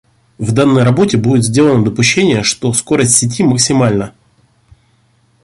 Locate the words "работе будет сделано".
0.81-1.83